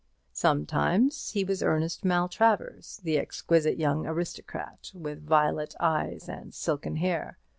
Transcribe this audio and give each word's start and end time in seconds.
Sometimes 0.33 1.29
he 1.33 1.43
was 1.43 1.61
Ernest 1.61 2.03
Maltravers, 2.03 3.01
the 3.03 3.19
exquisite 3.19 3.77
young 3.77 4.07
aristocrat, 4.07 4.89
with 4.95 5.23
violet 5.27 5.75
eyes 5.79 6.27
and 6.27 6.55
silken 6.55 6.95
hair. 6.95 7.37